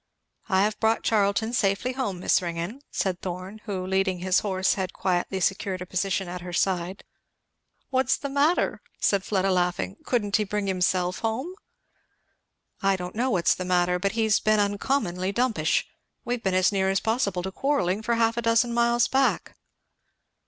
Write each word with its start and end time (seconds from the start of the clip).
"I 0.49 0.63
have 0.63 0.79
brought 0.79 1.03
Charlton 1.03 1.53
safe 1.53 1.83
home, 1.83 2.19
Miss 2.19 2.41
Ringgan," 2.41 2.81
said 2.89 3.21
Thorn, 3.21 3.61
who 3.65 3.85
leading 3.85 4.17
his 4.17 4.39
horse 4.39 4.73
had 4.73 4.93
quietly 4.93 5.39
secured 5.39 5.79
a 5.79 5.85
position 5.85 6.27
at 6.27 6.41
her 6.41 6.53
side. 6.53 7.03
"What's 7.91 8.17
the 8.17 8.27
matter?" 8.27 8.81
said 8.99 9.23
Fleda 9.23 9.51
laughing. 9.51 9.97
"Couldn't 10.03 10.37
he 10.37 10.43
bring 10.43 10.65
himself 10.65 11.19
home?" 11.19 11.53
"I 12.81 12.95
don't 12.95 13.13
know 13.13 13.29
what's 13.29 13.53
the 13.53 13.63
matter, 13.63 13.99
but 13.99 14.13
he's 14.13 14.39
been 14.39 14.59
uncommonly 14.59 15.31
dumpish 15.31 15.85
we've 16.25 16.41
been 16.41 16.55
as 16.55 16.71
near 16.71 16.89
as 16.89 16.99
possible 16.99 17.43
to 17.43 17.51
quarrelling 17.51 18.01
for 18.01 18.15
half 18.15 18.37
a 18.37 18.41
dozen 18.41 18.73
miles 18.73 19.07
back." 19.07 19.53